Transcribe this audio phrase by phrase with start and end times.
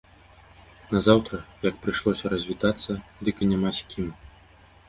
[0.95, 1.35] Назаўтра,
[1.69, 2.91] як прыйшлося развітацца,
[3.29, 4.07] дык і няма з кім.